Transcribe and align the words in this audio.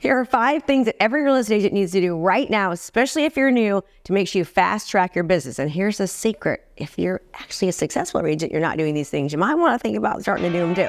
Here 0.00 0.18
are 0.18 0.24
five 0.24 0.62
things 0.62 0.86
that 0.86 0.96
every 0.98 1.22
real 1.22 1.36
estate 1.36 1.56
agent 1.56 1.74
needs 1.74 1.92
to 1.92 2.00
do 2.00 2.16
right 2.16 2.48
now, 2.48 2.72
especially 2.72 3.24
if 3.24 3.36
you're 3.36 3.50
new, 3.50 3.84
to 4.04 4.12
make 4.14 4.28
sure 4.28 4.38
you 4.38 4.46
fast 4.46 4.88
track 4.88 5.14
your 5.14 5.24
business. 5.24 5.58
And 5.58 5.70
here's 5.70 6.00
a 6.00 6.06
secret 6.06 6.66
if 6.78 6.98
you're 6.98 7.20
actually 7.34 7.68
a 7.68 7.72
successful 7.72 8.24
agent, 8.24 8.50
you're 8.50 8.62
not 8.62 8.78
doing 8.78 8.94
these 8.94 9.10
things, 9.10 9.30
you 9.30 9.38
might 9.38 9.56
want 9.56 9.74
to 9.74 9.78
think 9.78 9.98
about 9.98 10.22
starting 10.22 10.50
to 10.50 10.50
do 10.50 10.60
them 10.60 10.74
too. 10.74 10.88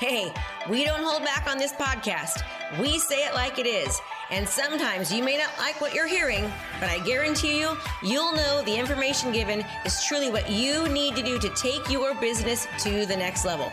Hey, 0.00 0.32
we 0.68 0.84
don't 0.84 1.04
hold 1.04 1.22
back 1.22 1.46
on 1.48 1.56
this 1.56 1.72
podcast. 1.72 2.42
We 2.80 2.98
say 2.98 3.26
it 3.26 3.34
like 3.34 3.60
it 3.60 3.66
is. 3.66 4.00
And 4.32 4.46
sometimes 4.46 5.12
you 5.12 5.22
may 5.22 5.38
not 5.38 5.50
like 5.56 5.80
what 5.80 5.94
you're 5.94 6.08
hearing, 6.08 6.50
but 6.80 6.88
I 6.88 6.98
guarantee 7.04 7.60
you, 7.60 7.76
you'll 8.02 8.34
know 8.34 8.62
the 8.62 8.74
information 8.74 9.30
given 9.30 9.64
is 9.84 10.02
truly 10.02 10.32
what 10.32 10.50
you 10.50 10.88
need 10.88 11.14
to 11.14 11.22
do 11.22 11.38
to 11.38 11.48
take 11.50 11.88
your 11.88 12.12
business 12.16 12.66
to 12.80 13.06
the 13.06 13.16
next 13.16 13.44
level. 13.44 13.70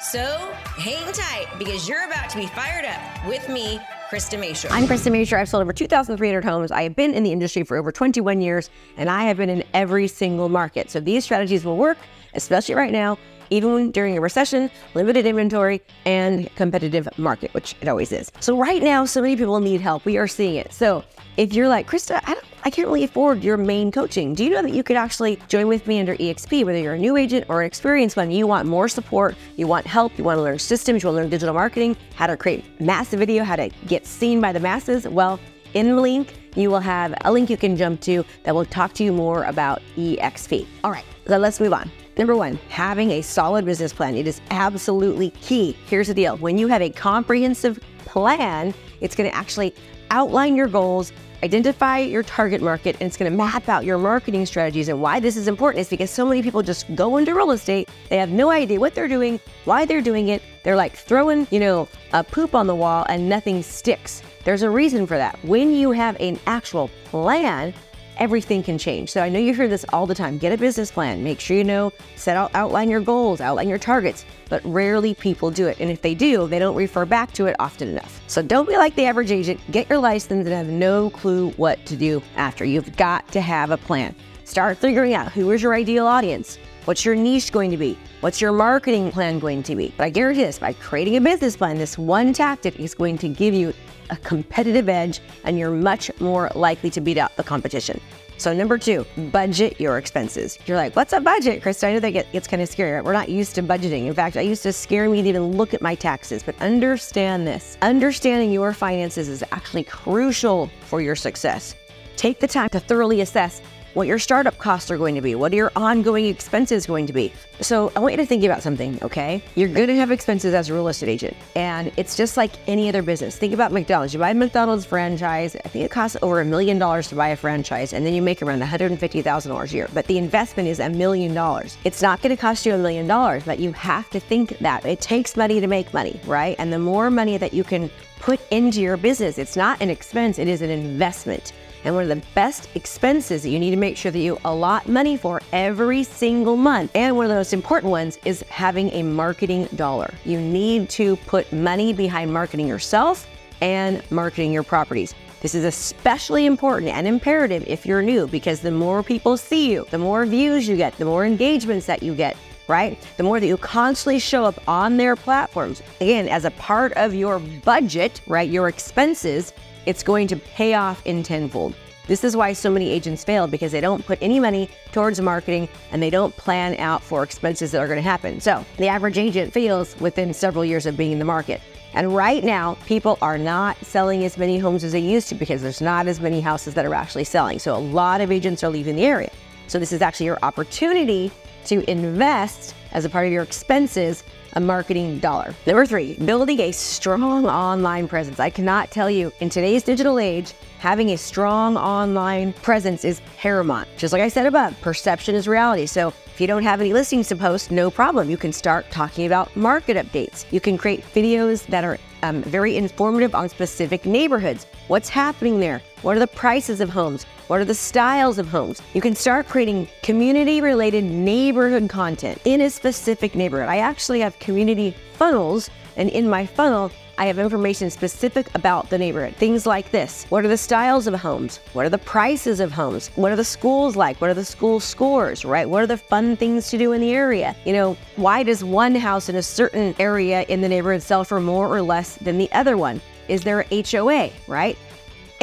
So 0.00 0.52
hang 0.76 1.12
tight 1.12 1.46
because 1.58 1.88
you're 1.88 2.06
about 2.06 2.30
to 2.30 2.36
be 2.36 2.46
fired 2.46 2.84
up 2.84 3.26
with 3.26 3.48
me, 3.48 3.80
Krista 4.10 4.38
Mashore. 4.38 4.70
I'm 4.70 4.84
Krista 4.84 5.10
Mashore. 5.10 5.40
I've 5.40 5.48
sold 5.48 5.62
over 5.62 5.72
2,300 5.72 6.44
homes. 6.44 6.70
I 6.70 6.82
have 6.84 6.94
been 6.94 7.14
in 7.14 7.24
the 7.24 7.32
industry 7.32 7.64
for 7.64 7.76
over 7.76 7.90
21 7.90 8.40
years, 8.40 8.70
and 8.96 9.10
I 9.10 9.24
have 9.24 9.38
been 9.38 9.50
in 9.50 9.64
every 9.74 10.06
single 10.06 10.48
market. 10.48 10.88
So 10.88 11.00
these 11.00 11.24
strategies 11.24 11.64
will 11.64 11.78
work, 11.78 11.98
especially 12.34 12.76
right 12.76 12.92
now 12.92 13.18
even 13.54 13.90
during 13.90 14.16
a 14.16 14.20
recession, 14.20 14.70
limited 14.94 15.26
inventory, 15.26 15.80
and 16.04 16.54
competitive 16.56 17.08
market, 17.18 17.52
which 17.54 17.74
it 17.80 17.88
always 17.88 18.12
is. 18.12 18.30
So 18.40 18.58
right 18.58 18.82
now, 18.82 19.04
so 19.04 19.22
many 19.22 19.36
people 19.36 19.60
need 19.60 19.80
help. 19.80 20.04
We 20.04 20.16
are 20.16 20.28
seeing 20.28 20.56
it. 20.56 20.72
So 20.72 21.04
if 21.36 21.52
you're 21.52 21.68
like, 21.68 21.88
Krista, 21.88 22.20
I 22.24 22.34
don't 22.34 22.44
I 22.66 22.70
can't 22.70 22.88
really 22.88 23.04
afford 23.04 23.44
your 23.44 23.58
main 23.58 23.92
coaching. 23.92 24.32
Do 24.32 24.42
you 24.42 24.48
know 24.48 24.62
that 24.62 24.72
you 24.72 24.82
could 24.82 24.96
actually 24.96 25.38
join 25.48 25.68
with 25.68 25.86
me 25.86 26.00
under 26.00 26.16
EXP, 26.16 26.64
whether 26.64 26.78
you're 26.78 26.94
a 26.94 26.98
new 26.98 27.18
agent 27.18 27.44
or 27.50 27.60
an 27.60 27.66
experienced 27.66 28.16
one? 28.16 28.30
You 28.30 28.46
want 28.46 28.66
more 28.66 28.88
support, 28.88 29.36
you 29.56 29.66
want 29.66 29.86
help, 29.86 30.16
you 30.16 30.24
want 30.24 30.38
to 30.38 30.42
learn 30.42 30.58
systems, 30.58 31.02
you 31.02 31.08
want 31.08 31.16
to 31.16 31.22
learn 31.22 31.30
digital 31.30 31.52
marketing, 31.52 31.94
how 32.14 32.26
to 32.26 32.38
create 32.38 32.80
massive 32.80 33.18
video, 33.18 33.44
how 33.44 33.56
to 33.56 33.68
get 33.86 34.06
seen 34.06 34.40
by 34.40 34.50
the 34.50 34.60
masses. 34.60 35.06
Well, 35.06 35.38
in 35.74 35.94
the 35.94 36.00
link, 36.00 36.38
you 36.56 36.70
will 36.70 36.80
have 36.80 37.14
a 37.20 37.30
link 37.30 37.50
you 37.50 37.58
can 37.58 37.76
jump 37.76 38.00
to 38.02 38.24
that 38.44 38.54
will 38.54 38.64
talk 38.64 38.94
to 38.94 39.04
you 39.04 39.12
more 39.12 39.44
about 39.44 39.82
EXP. 39.98 40.66
All 40.84 40.90
right, 40.90 41.04
so 41.26 41.36
let's 41.36 41.60
move 41.60 41.74
on. 41.74 41.90
Number 42.16 42.36
one, 42.36 42.56
having 42.68 43.10
a 43.12 43.22
solid 43.22 43.64
business 43.64 43.92
plan. 43.92 44.14
It 44.14 44.26
is 44.26 44.40
absolutely 44.50 45.30
key. 45.30 45.76
Here's 45.86 46.08
the 46.08 46.14
deal 46.14 46.36
when 46.36 46.58
you 46.58 46.68
have 46.68 46.82
a 46.82 46.90
comprehensive 46.90 47.80
plan, 48.04 48.72
it's 49.00 49.16
going 49.16 49.28
to 49.28 49.36
actually 49.36 49.74
outline 50.10 50.54
your 50.54 50.68
goals, 50.68 51.12
identify 51.42 51.98
your 51.98 52.22
target 52.22 52.62
market, 52.62 52.94
and 53.00 53.02
it's 53.02 53.16
going 53.16 53.30
to 53.30 53.36
map 53.36 53.68
out 53.68 53.84
your 53.84 53.98
marketing 53.98 54.46
strategies. 54.46 54.88
And 54.88 55.02
why 55.02 55.18
this 55.18 55.36
is 55.36 55.48
important 55.48 55.80
is 55.80 55.88
because 55.88 56.10
so 56.10 56.24
many 56.24 56.40
people 56.40 56.62
just 56.62 56.94
go 56.94 57.16
into 57.16 57.34
real 57.34 57.50
estate, 57.50 57.88
they 58.08 58.16
have 58.16 58.30
no 58.30 58.50
idea 58.50 58.78
what 58.78 58.94
they're 58.94 59.08
doing, 59.08 59.40
why 59.64 59.84
they're 59.84 60.00
doing 60.00 60.28
it. 60.28 60.40
They're 60.62 60.76
like 60.76 60.96
throwing, 60.96 61.48
you 61.50 61.58
know, 61.58 61.88
a 62.12 62.22
poop 62.22 62.54
on 62.54 62.68
the 62.68 62.74
wall 62.74 63.04
and 63.08 63.28
nothing 63.28 63.62
sticks. 63.62 64.22
There's 64.44 64.62
a 64.62 64.70
reason 64.70 65.06
for 65.06 65.16
that. 65.16 65.38
When 65.42 65.72
you 65.72 65.90
have 65.90 66.16
an 66.20 66.38
actual 66.46 66.90
plan, 67.06 67.74
everything 68.18 68.62
can 68.62 68.78
change. 68.78 69.10
So 69.10 69.20
I 69.20 69.28
know 69.28 69.38
you 69.38 69.54
hear 69.54 69.68
this 69.68 69.84
all 69.92 70.06
the 70.06 70.14
time. 70.14 70.38
Get 70.38 70.52
a 70.52 70.58
business 70.58 70.90
plan. 70.90 71.22
Make 71.22 71.40
sure 71.40 71.56
you 71.56 71.64
know, 71.64 71.92
set 72.16 72.36
out, 72.36 72.50
outline 72.54 72.90
your 72.90 73.00
goals, 73.00 73.40
outline 73.40 73.68
your 73.68 73.78
targets. 73.78 74.24
But 74.48 74.62
rarely 74.64 75.14
people 75.14 75.50
do 75.50 75.66
it. 75.66 75.80
And 75.80 75.90
if 75.90 76.02
they 76.02 76.14
do, 76.14 76.46
they 76.46 76.58
don't 76.58 76.76
refer 76.76 77.04
back 77.04 77.32
to 77.32 77.46
it 77.46 77.56
often 77.58 77.88
enough. 77.88 78.20
So 78.26 78.42
don't 78.42 78.68
be 78.68 78.76
like 78.76 78.94
the 78.94 79.04
average 79.06 79.30
agent. 79.30 79.60
Get 79.70 79.88
your 79.88 79.98
license 79.98 80.46
and 80.46 80.54
have 80.54 80.68
no 80.68 81.10
clue 81.10 81.50
what 81.52 81.84
to 81.86 81.96
do 81.96 82.22
after. 82.36 82.64
You've 82.64 82.96
got 82.96 83.26
to 83.32 83.40
have 83.40 83.70
a 83.70 83.76
plan. 83.76 84.14
Start 84.44 84.76
figuring 84.76 85.14
out 85.14 85.32
who 85.32 85.50
is 85.52 85.62
your 85.62 85.74
ideal 85.74 86.06
audience. 86.06 86.58
What's 86.84 87.02
your 87.02 87.14
niche 87.14 87.50
going 87.50 87.70
to 87.70 87.78
be? 87.78 87.98
What's 88.20 88.42
your 88.42 88.52
marketing 88.52 89.10
plan 89.10 89.38
going 89.38 89.62
to 89.62 89.74
be? 89.74 89.94
But 89.96 90.04
I 90.04 90.10
guarantee 90.10 90.44
this 90.44 90.58
by 90.58 90.74
creating 90.74 91.16
a 91.16 91.20
business 91.20 91.56
plan, 91.56 91.78
this 91.78 91.96
one 91.96 92.34
tactic 92.34 92.78
is 92.78 92.94
going 92.94 93.16
to 93.18 93.28
give 93.28 93.54
you 93.54 93.72
a 94.10 94.16
competitive 94.16 94.88
edge 94.88 95.20
and 95.44 95.58
you're 95.58 95.70
much 95.70 96.10
more 96.20 96.50
likely 96.54 96.90
to 96.90 97.00
beat 97.00 97.18
out 97.18 97.36
the 97.36 97.44
competition. 97.44 98.00
So, 98.36 98.52
number 98.52 98.78
two, 98.78 99.06
budget 99.30 99.80
your 99.80 99.96
expenses. 99.96 100.58
You're 100.66 100.76
like, 100.76 100.96
what's 100.96 101.12
a 101.12 101.20
budget, 101.20 101.62
Krista? 101.62 101.88
I 101.88 101.92
know 101.92 102.00
that 102.00 102.10
gets 102.10 102.48
kind 102.48 102.60
of 102.60 102.68
scary. 102.68 103.00
We're 103.00 103.12
not 103.12 103.28
used 103.28 103.54
to 103.54 103.62
budgeting. 103.62 104.06
In 104.06 104.14
fact, 104.14 104.36
I 104.36 104.40
used 104.40 104.62
to 104.64 104.72
scare 104.72 105.08
me 105.08 105.22
to 105.22 105.28
even 105.28 105.52
look 105.52 105.72
at 105.72 105.80
my 105.80 105.94
taxes. 105.94 106.42
But 106.42 106.60
understand 106.60 107.46
this 107.46 107.78
understanding 107.80 108.50
your 108.50 108.72
finances 108.72 109.28
is 109.28 109.44
actually 109.52 109.84
crucial 109.84 110.68
for 110.80 111.00
your 111.00 111.14
success. 111.14 111.76
Take 112.16 112.40
the 112.40 112.48
time 112.48 112.70
to 112.70 112.80
thoroughly 112.80 113.20
assess 113.20 113.62
what 113.94 114.06
your 114.06 114.18
startup 114.18 114.58
costs 114.58 114.90
are 114.90 114.98
going 114.98 115.14
to 115.14 115.20
be, 115.20 115.34
what 115.34 115.52
are 115.52 115.56
your 115.56 115.72
ongoing 115.76 116.26
expenses 116.26 116.86
going 116.86 117.06
to 117.06 117.12
be. 117.12 117.32
So 117.60 117.92
I 117.96 118.00
want 118.00 118.12
you 118.12 118.16
to 118.18 118.26
think 118.26 118.44
about 118.44 118.62
something, 118.62 118.98
okay? 119.02 119.42
You're 119.54 119.68
going 119.68 119.86
to 119.86 119.96
have 119.96 120.10
expenses 120.10 120.52
as 120.52 120.68
a 120.68 120.74
real 120.74 120.88
estate 120.88 121.08
agent, 121.08 121.36
and 121.54 121.92
it's 121.96 122.16
just 122.16 122.36
like 122.36 122.50
any 122.66 122.88
other 122.88 123.02
business. 123.02 123.36
Think 123.36 123.54
about 123.54 123.72
McDonald's. 123.72 124.12
You 124.12 124.20
buy 124.20 124.30
a 124.30 124.34
McDonald's 124.34 124.84
franchise, 124.84 125.56
I 125.64 125.68
think 125.68 125.84
it 125.84 125.90
costs 125.90 126.16
over 126.22 126.40
a 126.40 126.44
million 126.44 126.78
dollars 126.78 127.08
to 127.08 127.14
buy 127.14 127.28
a 127.28 127.36
franchise, 127.36 127.92
and 127.92 128.04
then 128.04 128.14
you 128.14 128.22
make 128.22 128.42
around 128.42 128.60
$150,000 128.60 129.64
a 129.64 129.74
year. 129.74 129.88
But 129.94 130.06
the 130.06 130.18
investment 130.18 130.68
is 130.68 130.80
a 130.80 130.90
million 130.90 131.32
dollars. 131.32 131.78
It's 131.84 132.02
not 132.02 132.20
going 132.20 132.34
to 132.34 132.40
cost 132.40 132.66
you 132.66 132.74
a 132.74 132.78
million 132.78 133.06
dollars, 133.06 133.44
but 133.44 133.60
you 133.60 133.72
have 133.72 134.10
to 134.10 134.20
think 134.20 134.58
that 134.58 134.84
it 134.84 135.00
takes 135.00 135.36
money 135.36 135.60
to 135.60 135.66
make 135.66 135.94
money, 135.94 136.20
right? 136.26 136.56
And 136.58 136.72
the 136.72 136.78
more 136.78 137.10
money 137.10 137.38
that 137.38 137.54
you 137.54 137.62
can 137.62 137.90
put 138.18 138.40
into 138.50 138.80
your 138.80 138.96
business, 138.96 139.38
it's 139.38 139.56
not 139.56 139.80
an 139.80 139.90
expense, 139.90 140.38
it 140.38 140.48
is 140.48 140.62
an 140.62 140.70
investment. 140.70 141.52
And 141.84 141.94
one 141.94 142.02
of 142.02 142.08
the 142.08 142.26
best 142.34 142.68
expenses 142.74 143.42
that 143.42 143.50
you 143.50 143.58
need 143.58 143.70
to 143.70 143.76
make 143.76 143.96
sure 143.96 144.10
that 144.10 144.18
you 144.18 144.38
allot 144.44 144.88
money 144.88 145.16
for 145.16 145.42
every 145.52 146.02
single 146.02 146.56
month, 146.56 146.90
and 146.94 147.14
one 147.14 147.26
of 147.26 147.28
the 147.28 147.36
most 147.36 147.52
important 147.52 147.90
ones, 147.90 148.18
is 148.24 148.42
having 148.48 148.90
a 148.92 149.02
marketing 149.02 149.68
dollar. 149.76 150.12
You 150.24 150.40
need 150.40 150.88
to 150.90 151.16
put 151.16 151.52
money 151.52 151.92
behind 151.92 152.32
marketing 152.32 152.66
yourself 152.66 153.28
and 153.60 154.02
marketing 154.10 154.52
your 154.52 154.62
properties. 154.62 155.14
This 155.42 155.54
is 155.54 155.64
especially 155.64 156.46
important 156.46 156.90
and 156.90 157.06
imperative 157.06 157.64
if 157.66 157.84
you're 157.84 158.00
new 158.00 158.26
because 158.26 158.60
the 158.60 158.70
more 158.70 159.02
people 159.02 159.36
see 159.36 159.70
you, 159.70 159.86
the 159.90 159.98
more 159.98 160.24
views 160.24 160.66
you 160.66 160.74
get, 160.74 160.96
the 160.96 161.04
more 161.04 161.26
engagements 161.26 161.84
that 161.84 162.02
you 162.02 162.14
get, 162.14 162.34
right? 162.66 162.98
The 163.18 163.24
more 163.24 163.40
that 163.40 163.46
you 163.46 163.58
constantly 163.58 164.18
show 164.18 164.46
up 164.46 164.58
on 164.66 164.96
their 164.96 165.16
platforms, 165.16 165.82
again, 166.00 166.28
as 166.28 166.46
a 166.46 166.50
part 166.52 166.94
of 166.94 167.12
your 167.14 167.40
budget, 167.40 168.22
right? 168.26 168.48
Your 168.48 168.68
expenses, 168.68 169.52
it's 169.86 170.02
going 170.02 170.26
to 170.28 170.36
pay 170.36 170.74
off 170.74 171.04
in 171.06 171.22
tenfold. 171.22 171.74
This 172.06 172.22
is 172.22 172.36
why 172.36 172.52
so 172.52 172.70
many 172.70 172.90
agents 172.90 173.24
fail 173.24 173.46
because 173.46 173.72
they 173.72 173.80
don't 173.80 174.04
put 174.04 174.18
any 174.20 174.38
money 174.38 174.68
towards 174.92 175.20
marketing 175.20 175.68
and 175.90 176.02
they 176.02 176.10
don't 176.10 176.36
plan 176.36 176.76
out 176.76 177.02
for 177.02 177.22
expenses 177.22 177.72
that 177.72 177.80
are 177.80 177.86
going 177.86 177.96
to 177.96 178.02
happen. 178.02 178.40
So 178.40 178.64
the 178.76 178.88
average 178.88 179.16
agent 179.16 179.52
fails 179.54 179.98
within 180.00 180.34
several 180.34 180.66
years 180.66 180.84
of 180.84 180.98
being 180.98 181.12
in 181.12 181.18
the 181.18 181.24
market. 181.24 181.62
And 181.94 182.14
right 182.14 182.44
now, 182.44 182.74
people 182.86 183.16
are 183.22 183.38
not 183.38 183.78
selling 183.78 184.24
as 184.24 184.36
many 184.36 184.58
homes 184.58 184.84
as 184.84 184.92
they 184.92 184.98
used 184.98 185.28
to 185.30 185.34
because 185.34 185.62
there's 185.62 185.80
not 185.80 186.06
as 186.06 186.20
many 186.20 186.40
houses 186.40 186.74
that 186.74 186.84
are 186.84 186.94
actually 186.94 187.24
selling. 187.24 187.58
So 187.58 187.74
a 187.74 187.78
lot 187.78 188.20
of 188.20 188.30
agents 188.30 188.62
are 188.64 188.68
leaving 188.68 188.96
the 188.96 189.04
area. 189.04 189.30
So 189.68 189.78
this 189.78 189.92
is 189.92 190.02
actually 190.02 190.26
your 190.26 190.38
opportunity 190.42 191.30
to 191.66 191.88
invest 191.90 192.74
as 192.92 193.04
a 193.04 193.08
part 193.08 193.26
of 193.26 193.32
your 193.32 193.42
expenses 193.42 194.24
a 194.54 194.60
marketing 194.60 195.18
dollar. 195.18 195.54
Number 195.66 195.86
three, 195.86 196.14
building 196.14 196.60
a 196.60 196.72
strong 196.72 197.46
online 197.46 198.08
presence. 198.08 198.40
I 198.40 198.50
cannot 198.50 198.90
tell 198.90 199.10
you 199.10 199.32
in 199.40 199.48
today's 199.48 199.82
digital 199.82 200.18
age, 200.18 200.54
having 200.78 201.10
a 201.10 201.16
strong 201.16 201.76
online 201.76 202.52
presence 202.54 203.04
is 203.04 203.20
paramount. 203.36 203.88
Just 203.96 204.12
like 204.12 204.22
I 204.22 204.28
said 204.28 204.46
above, 204.46 204.80
perception 204.80 205.34
is 205.34 205.48
reality. 205.48 205.86
So 205.86 206.08
if 206.08 206.40
you 206.40 206.46
don't 206.46 206.64
have 206.64 206.80
any 206.80 206.92
listings 206.92 207.28
to 207.28 207.36
post, 207.36 207.70
no 207.70 207.90
problem. 207.90 208.28
You 208.28 208.36
can 208.36 208.52
start 208.52 208.90
talking 208.90 209.26
about 209.26 209.54
market 209.54 209.96
updates. 209.96 210.44
You 210.50 210.60
can 210.60 210.76
create 210.76 211.04
videos 211.14 211.66
that 211.66 211.84
are 211.84 211.98
um, 212.22 212.42
very 212.42 212.76
informative 212.76 213.34
on 213.34 213.48
specific 213.48 214.04
neighborhoods. 214.04 214.66
What's 214.88 215.08
happening 215.08 215.60
there? 215.60 215.80
What 216.02 216.16
are 216.16 216.20
the 216.20 216.26
prices 216.26 216.80
of 216.80 216.88
homes? 216.88 217.26
What 217.48 217.60
are 217.60 217.66
the 217.66 217.74
styles 217.74 218.38
of 218.38 218.48
homes? 218.48 218.80
You 218.94 219.02
can 219.02 219.14
start 219.14 219.48
creating 219.48 219.86
community 220.02 220.62
related 220.62 221.04
neighborhood 221.04 221.90
content 221.90 222.40
in 222.46 222.62
a 222.62 222.70
specific 222.70 223.34
neighborhood. 223.34 223.68
I 223.68 223.78
actually 223.78 224.20
have 224.20 224.38
community 224.38 224.96
funnels, 225.12 225.68
and 225.98 226.08
in 226.08 226.26
my 226.26 226.46
funnel, 226.46 226.90
I 227.18 227.26
have 227.26 227.38
information 227.38 227.90
specific 227.90 228.46
about 228.54 228.88
the 228.88 228.96
neighborhood. 228.96 229.36
Things 229.36 229.66
like 229.66 229.90
this 229.90 230.24
What 230.30 230.42
are 230.46 230.48
the 230.48 230.56
styles 230.56 231.06
of 231.06 231.12
homes? 231.12 231.58
What 231.74 231.84
are 231.84 231.90
the 231.90 231.98
prices 231.98 232.60
of 232.60 232.72
homes? 232.72 233.08
What 233.14 233.30
are 233.30 233.36
the 233.36 233.44
schools 233.44 233.94
like? 233.94 234.18
What 234.22 234.30
are 234.30 234.34
the 234.34 234.44
school 234.44 234.80
scores, 234.80 235.44
right? 235.44 235.68
What 235.68 235.82
are 235.82 235.86
the 235.86 235.98
fun 235.98 236.36
things 236.36 236.70
to 236.70 236.78
do 236.78 236.92
in 236.92 237.02
the 237.02 237.12
area? 237.12 237.54
You 237.66 237.74
know, 237.74 237.96
why 238.16 238.42
does 238.42 238.64
one 238.64 238.94
house 238.94 239.28
in 239.28 239.36
a 239.36 239.42
certain 239.42 239.94
area 239.98 240.46
in 240.48 240.62
the 240.62 240.68
neighborhood 240.68 241.02
sell 241.02 241.24
for 241.24 241.40
more 241.40 241.68
or 241.68 241.82
less 241.82 242.16
than 242.16 242.38
the 242.38 242.50
other 242.52 242.78
one? 242.78 243.02
Is 243.28 243.42
there 243.42 243.66
a 243.70 243.82
HOA, 243.82 244.30
right? 244.48 244.78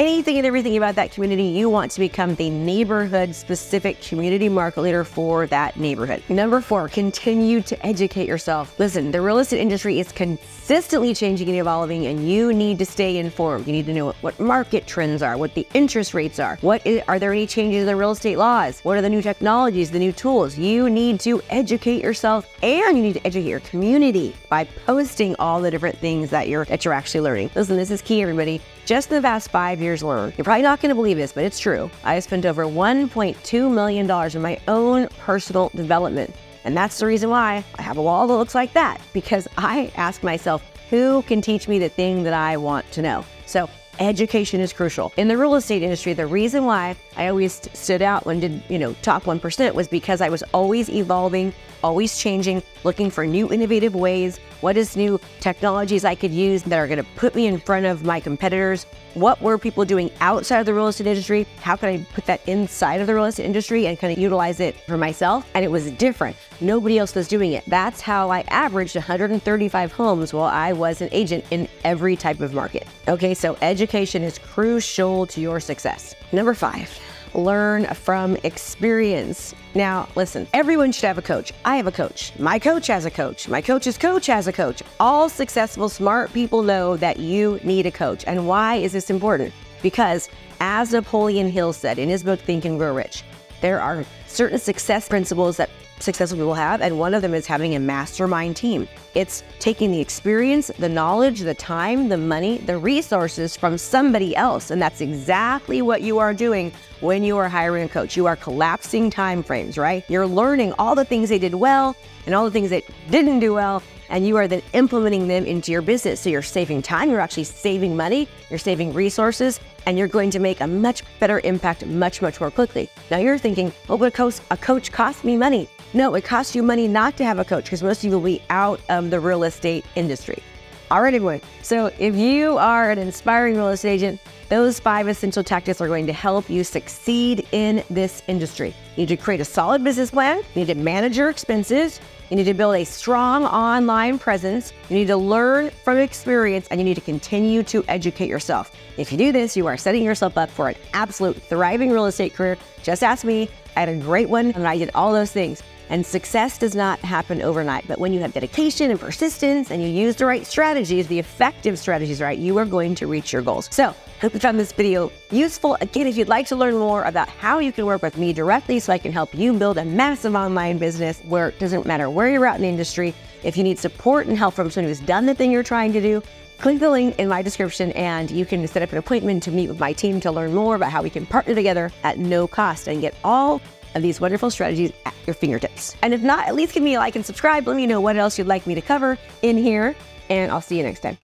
Anything 0.01 0.37
and 0.37 0.47
everything 0.47 0.77
about 0.77 0.95
that 0.95 1.11
community, 1.11 1.43
you 1.43 1.69
want 1.69 1.91
to 1.91 1.99
become 1.99 2.33
the 2.35 2.49
neighborhood 2.49 3.35
specific 3.35 4.01
community 4.01 4.49
market 4.49 4.81
leader 4.81 5.03
for 5.03 5.45
that 5.45 5.77
neighborhood. 5.77 6.23
Number 6.27 6.59
four, 6.59 6.89
continue 6.89 7.61
to 7.61 7.85
educate 7.85 8.27
yourself. 8.27 8.79
Listen, 8.79 9.11
the 9.11 9.21
real 9.21 9.37
estate 9.37 9.59
industry 9.59 9.99
is 9.99 10.11
consistently 10.11 11.13
changing 11.13 11.49
and 11.49 11.57
evolving, 11.59 12.07
and 12.07 12.27
you 12.27 12.51
need 12.51 12.79
to 12.79 12.85
stay 12.85 13.17
informed. 13.17 13.67
You 13.67 13.73
need 13.73 13.85
to 13.85 13.93
know 13.93 14.13
what 14.21 14.39
market 14.39 14.87
trends 14.87 15.21
are, 15.21 15.37
what 15.37 15.53
the 15.53 15.67
interest 15.75 16.15
rates 16.15 16.39
are, 16.39 16.57
what 16.61 16.83
is, 16.83 17.03
are 17.07 17.19
there 17.19 17.31
any 17.31 17.45
changes 17.45 17.81
in 17.81 17.85
the 17.85 17.95
real 17.95 18.11
estate 18.11 18.37
laws, 18.37 18.79
what 18.79 18.97
are 18.97 19.03
the 19.03 19.09
new 19.09 19.21
technologies, 19.21 19.91
the 19.91 19.99
new 19.99 20.11
tools. 20.11 20.57
You 20.57 20.89
need 20.89 21.19
to 21.19 21.43
educate 21.51 22.01
yourself 22.01 22.47
and 22.63 22.97
you 22.97 23.03
need 23.03 23.13
to 23.13 23.27
educate 23.27 23.47
your 23.47 23.59
community 23.59 24.35
by 24.49 24.63
posting 24.63 25.35
all 25.35 25.61
the 25.61 25.69
different 25.69 25.99
things 25.99 26.31
that 26.31 26.47
you're 26.47 26.65
that 26.65 26.83
you're 26.83 26.93
actually 26.93 27.21
learning. 27.21 27.51
Listen, 27.53 27.77
this 27.77 27.91
is 27.91 28.01
key, 28.01 28.23
everybody. 28.23 28.59
Just 28.85 29.11
in 29.11 29.15
the 29.15 29.21
past 29.21 29.51
five 29.51 29.79
years 29.79 30.01
alone, 30.01 30.33
you're 30.37 30.43
probably 30.43 30.63
not 30.63 30.81
going 30.81 30.89
to 30.89 30.95
believe 30.95 31.17
this, 31.17 31.33
but 31.33 31.43
it's 31.43 31.59
true. 31.59 31.89
I 32.03 32.15
have 32.15 32.23
spent 32.23 32.45
over 32.45 32.65
$1.2 32.65 33.73
million 33.73 34.35
in 34.35 34.41
my 34.41 34.59
own 34.67 35.07
personal 35.19 35.69
development. 35.75 36.33
And 36.63 36.75
that's 36.75 36.99
the 36.99 37.05
reason 37.05 37.29
why 37.29 37.63
I 37.77 37.81
have 37.81 37.97
a 37.97 38.01
wall 38.01 38.27
that 38.27 38.33
looks 38.33 38.55
like 38.55 38.73
that, 38.73 38.99
because 39.13 39.47
I 39.57 39.91
ask 39.95 40.23
myself, 40.23 40.63
who 40.89 41.21
can 41.23 41.41
teach 41.41 41.67
me 41.67 41.79
the 41.79 41.89
thing 41.89 42.23
that 42.23 42.33
I 42.33 42.57
want 42.57 42.91
to 42.91 43.01
know? 43.01 43.23
So 43.45 43.69
education 43.99 44.59
is 44.59 44.73
crucial. 44.73 45.13
In 45.15 45.27
the 45.27 45.37
real 45.37 45.55
estate 45.55 45.83
industry, 45.83 46.13
the 46.13 46.27
reason 46.27 46.65
why 46.65 46.95
I 47.15 47.27
always 47.27 47.61
stood 47.73 48.01
out 48.01 48.25
when 48.25 48.39
did, 48.39 48.63
you 48.67 48.79
know, 48.79 48.93
top 49.01 49.23
1% 49.23 49.73
was 49.73 49.87
because 49.87 50.21
I 50.21 50.29
was 50.29 50.43
always 50.53 50.89
evolving, 50.89 51.53
always 51.83 52.17
changing, 52.17 52.63
looking 52.83 53.09
for 53.09 53.25
new 53.25 53.51
innovative 53.51 53.95
ways. 53.95 54.39
What 54.61 54.77
is 54.77 54.95
new 54.95 55.19
technologies 55.39 56.05
I 56.05 56.15
could 56.15 56.31
use 56.31 56.63
that 56.63 56.77
are 56.77 56.87
going 56.87 57.03
to 57.03 57.09
put 57.15 57.35
me 57.35 57.47
in 57.47 57.59
front 57.59 57.85
of 57.85 58.03
my 58.03 58.19
competitors? 58.19 58.85
What 59.13 59.41
were 59.41 59.57
people 59.57 59.83
doing 59.85 60.11
outside 60.21 60.59
of 60.59 60.65
the 60.65 60.73
real 60.73 60.87
estate 60.87 61.07
industry? 61.07 61.47
How 61.61 61.75
can 61.75 61.89
I 61.89 62.05
put 62.13 62.25
that 62.25 62.47
inside 62.47 63.01
of 63.01 63.07
the 63.07 63.13
real 63.13 63.25
estate 63.25 63.45
industry 63.45 63.87
and 63.87 63.99
kind 63.99 64.13
of 64.13 64.19
utilize 64.19 64.59
it 64.59 64.75
for 64.87 64.97
myself? 64.97 65.49
And 65.53 65.65
it 65.65 65.71
was 65.71 65.91
different. 65.91 66.37
Nobody 66.61 66.97
else 66.97 67.15
was 67.15 67.27
doing 67.27 67.53
it. 67.53 67.63
That's 67.67 68.01
how 68.01 68.29
I 68.29 68.41
averaged 68.47 68.95
135 68.95 69.91
homes 69.91 70.33
while 70.33 70.45
I 70.45 70.73
was 70.73 71.01
an 71.01 71.09
agent 71.11 71.43
in 71.51 71.67
every 71.83 72.15
type 72.15 72.39
of 72.39 72.53
market. 72.53 72.87
Okay, 73.07 73.33
so 73.33 73.57
education 73.61 74.23
is 74.23 74.37
crucial 74.37 75.25
to 75.27 75.41
your 75.41 75.59
success. 75.59 76.15
Number 76.31 76.53
five, 76.53 76.97
learn 77.33 77.85
from 77.93 78.35
experience. 78.43 79.53
Now, 79.73 80.07
listen, 80.15 80.47
everyone 80.53 80.91
should 80.91 81.05
have 81.05 81.17
a 81.17 81.21
coach. 81.21 81.53
I 81.65 81.77
have 81.77 81.87
a 81.87 81.91
coach. 81.91 82.33
My 82.39 82.59
coach 82.59 82.87
has 82.87 83.05
a 83.05 83.11
coach. 83.11 83.47
My 83.47 83.61
coach's 83.61 83.97
coach 83.97 84.25
has 84.27 84.47
a 84.47 84.53
coach. 84.53 84.83
All 84.99 85.29
successful, 85.29 85.89
smart 85.89 86.33
people 86.33 86.63
know 86.63 86.97
that 86.97 87.19
you 87.19 87.59
need 87.63 87.85
a 87.85 87.91
coach. 87.91 88.23
And 88.27 88.47
why 88.47 88.75
is 88.75 88.91
this 88.93 89.09
important? 89.09 89.53
Because, 89.81 90.29
as 90.59 90.91
Napoleon 90.91 91.49
Hill 91.49 91.73
said 91.73 91.97
in 91.97 92.09
his 92.09 92.23
book 92.23 92.39
Think 92.39 92.65
and 92.65 92.77
Grow 92.77 92.93
Rich, 92.93 93.23
there 93.61 93.79
are 93.79 94.05
certain 94.27 94.59
success 94.59 95.07
principles 95.07 95.57
that 95.57 95.69
successful 96.01 96.37
people 96.37 96.53
have, 96.53 96.81
and 96.81 96.97
one 96.99 97.13
of 97.13 97.21
them 97.21 97.33
is 97.33 97.45
having 97.45 97.75
a 97.75 97.79
mastermind 97.79 98.55
team. 98.55 98.87
It's 99.15 99.43
taking 99.59 99.91
the 99.91 99.99
experience, 99.99 100.71
the 100.79 100.89
knowledge, 100.89 101.41
the 101.41 101.53
time, 101.53 102.09
the 102.09 102.17
money, 102.17 102.57
the 102.59 102.77
resources 102.77 103.55
from 103.55 103.77
somebody 103.77 104.35
else. 104.35 104.71
And 104.71 104.81
that's 104.81 105.01
exactly 105.01 105.81
what 105.81 106.01
you 106.01 106.19
are 106.19 106.33
doing 106.33 106.71
when 106.99 107.23
you 107.23 107.37
are 107.37 107.49
hiring 107.49 107.85
a 107.85 107.89
coach. 107.89 108.15
You 108.15 108.25
are 108.25 108.35
collapsing 108.35 109.09
time 109.09 109.43
frames, 109.43 109.77
right? 109.77 110.03
You're 110.09 110.27
learning 110.27 110.73
all 110.79 110.95
the 110.95 111.05
things 111.05 111.29
they 111.29 111.39
did 111.39 111.55
well 111.55 111.95
and 112.25 112.35
all 112.35 112.45
the 112.45 112.51
things 112.51 112.69
they 112.69 112.83
didn't 113.09 113.39
do 113.39 113.53
well 113.53 113.83
and 114.11 114.27
you 114.27 114.35
are 114.35 114.47
then 114.47 114.61
implementing 114.73 115.27
them 115.27 115.45
into 115.45 115.71
your 115.71 115.81
business. 115.81 116.19
So 116.19 116.29
you're 116.29 116.41
saving 116.41 116.83
time, 116.83 117.09
you're 117.09 117.21
actually 117.21 117.45
saving 117.45 117.95
money, 117.95 118.27
you're 118.49 118.59
saving 118.59 118.93
resources, 118.93 119.59
and 119.85 119.97
you're 119.97 120.07
going 120.07 120.29
to 120.31 120.39
make 120.39 120.59
a 120.61 120.67
much 120.67 121.03
better 121.19 121.39
impact 121.43 121.85
much, 121.85 122.21
much 122.21 122.39
more 122.39 122.51
quickly. 122.51 122.89
Now 123.09 123.17
you're 123.17 123.37
thinking, 123.37 123.71
oh, 123.89 123.97
but 123.97 124.09
a 124.09 124.11
coach, 124.11 124.39
a 124.51 124.57
coach 124.57 124.91
costs 124.91 125.23
me 125.23 125.37
money. 125.37 125.67
No, 125.93 126.15
it 126.15 126.23
costs 126.23 126.55
you 126.55 126.63
money 126.63 126.87
not 126.87 127.17
to 127.17 127.25
have 127.25 127.37
a 127.37 127.43
coach 127.43 127.65
because 127.65 127.83
most 127.83 127.97
of 127.97 128.05
you 128.05 128.11
will 128.11 128.25
be 128.25 128.41
out 128.49 128.79
of 128.87 129.09
the 129.09 129.19
real 129.19 129.43
estate 129.43 129.83
industry. 129.95 130.41
All 130.89 131.01
right, 131.01 131.13
everyone. 131.13 131.41
So 131.63 131.91
if 131.99 132.15
you 132.15 132.57
are 132.57 132.91
an 132.91 132.97
inspiring 132.97 133.55
real 133.55 133.69
estate 133.69 133.95
agent, 133.95 134.21
those 134.47 134.79
five 134.79 135.09
essential 135.09 135.43
tactics 135.43 135.81
are 135.81 135.87
going 135.87 136.07
to 136.07 136.13
help 136.13 136.49
you 136.49 136.63
succeed 136.63 137.45
in 137.51 137.83
this 137.89 138.23
industry. 138.27 138.73
You 138.95 139.01
need 139.01 139.09
to 139.09 139.17
create 139.17 139.41
a 139.41 139.45
solid 139.45 139.83
business 139.83 140.11
plan. 140.11 140.37
You 140.55 140.61
need 140.61 140.67
to 140.67 140.75
manage 140.75 141.17
your 141.17 141.29
expenses. 141.29 141.99
You 142.29 142.37
need 142.37 142.45
to 142.45 142.53
build 142.53 142.75
a 142.75 142.85
strong 142.85 143.43
online 143.45 144.17
presence. 144.17 144.71
You 144.89 144.95
need 144.97 145.07
to 145.07 145.17
learn 145.17 145.71
from 145.83 145.97
experience 145.97 146.67
and 146.71 146.79
you 146.79 146.85
need 146.85 146.95
to 146.95 147.01
continue 147.01 147.63
to 147.63 147.83
educate 147.89 148.29
yourself. 148.29 148.71
If 148.97 149.11
you 149.11 149.17
do 149.17 149.33
this, 149.33 149.57
you 149.57 149.67
are 149.67 149.75
setting 149.75 150.03
yourself 150.03 150.37
up 150.37 150.49
for 150.49 150.69
an 150.69 150.75
absolute 150.93 151.41
thriving 151.41 151.91
real 151.91 152.05
estate 152.05 152.33
career. 152.33 152.57
Just 152.81 153.03
ask 153.03 153.25
me. 153.25 153.49
I 153.75 153.81
had 153.81 153.89
a 153.89 153.95
great 153.95 154.29
one 154.29 154.51
and 154.51 154.67
I 154.67 154.77
did 154.77 154.91
all 154.93 155.13
those 155.13 155.31
things. 155.31 155.63
And 155.91 156.05
success 156.05 156.57
does 156.57 156.73
not 156.73 156.99
happen 156.99 157.41
overnight. 157.41 157.85
But 157.85 157.99
when 157.99 158.13
you 158.13 158.21
have 158.21 158.31
dedication 158.31 158.91
and 158.91 158.99
persistence 158.99 159.71
and 159.71 159.83
you 159.83 159.89
use 159.89 160.15
the 160.15 160.25
right 160.25 160.47
strategies, 160.47 161.05
the 161.07 161.19
effective 161.19 161.77
strategies, 161.77 162.21
right, 162.21 162.39
you 162.39 162.57
are 162.59 162.65
going 162.65 162.95
to 162.95 163.07
reach 163.07 163.33
your 163.33 163.41
goals. 163.41 163.67
So, 163.71 163.93
hope 164.21 164.33
you 164.33 164.39
found 164.39 164.57
this 164.57 164.71
video 164.71 165.11
useful. 165.31 165.77
Again, 165.81 166.07
if 166.07 166.15
you'd 166.15 166.29
like 166.29 166.47
to 166.47 166.55
learn 166.55 166.75
more 166.77 167.03
about 167.03 167.27
how 167.27 167.59
you 167.59 167.73
can 167.73 167.85
work 167.85 168.01
with 168.01 168.17
me 168.17 168.31
directly 168.31 168.79
so 168.79 168.93
I 168.93 168.99
can 168.99 169.11
help 169.11 169.35
you 169.35 169.51
build 169.51 169.77
a 169.77 169.83
massive 169.83 170.33
online 170.33 170.77
business 170.77 171.19
where 171.27 171.49
it 171.49 171.59
doesn't 171.59 171.85
matter 171.85 172.09
where 172.09 172.29
you're 172.29 172.45
at 172.45 172.55
in 172.55 172.61
the 172.61 172.69
industry, 172.69 173.13
if 173.43 173.57
you 173.57 173.63
need 173.63 173.77
support 173.77 174.27
and 174.27 174.37
help 174.37 174.53
from 174.53 174.71
someone 174.71 174.87
who's 174.87 175.01
done 175.01 175.25
the 175.25 175.35
thing 175.35 175.51
you're 175.51 175.61
trying 175.61 175.91
to 175.91 175.99
do, 175.99 176.23
click 176.59 176.79
the 176.79 176.89
link 176.89 177.19
in 177.19 177.27
my 177.27 177.41
description 177.41 177.91
and 177.93 178.31
you 178.31 178.45
can 178.45 178.65
set 178.65 178.81
up 178.81 178.93
an 178.93 178.97
appointment 178.97 179.43
to 179.43 179.51
meet 179.51 179.67
with 179.67 179.79
my 179.79 179.91
team 179.91 180.21
to 180.21 180.31
learn 180.31 180.53
more 180.53 180.75
about 180.75 180.89
how 180.91 181.01
we 181.01 181.09
can 181.09 181.25
partner 181.25 181.53
together 181.53 181.91
at 182.03 182.17
no 182.17 182.47
cost 182.47 182.87
and 182.87 183.01
get 183.01 183.13
all 183.25 183.59
of 183.95 184.01
these 184.01 184.21
wonderful 184.21 184.49
strategies 184.49 184.91
at 185.05 185.13
your 185.25 185.33
fingertips. 185.33 185.95
And 186.01 186.13
if 186.13 186.21
not, 186.21 186.47
at 186.47 186.55
least 186.55 186.73
give 186.73 186.83
me 186.83 186.95
a 186.95 186.99
like 186.99 187.15
and 187.15 187.25
subscribe. 187.25 187.67
Let 187.67 187.75
me 187.75 187.87
know 187.87 188.01
what 188.01 188.17
else 188.17 188.37
you'd 188.37 188.47
like 188.47 188.67
me 188.67 188.75
to 188.75 188.81
cover 188.81 189.17
in 189.41 189.57
here, 189.57 189.95
and 190.29 190.51
I'll 190.51 190.61
see 190.61 190.77
you 190.77 190.83
next 190.83 191.01
time. 191.01 191.17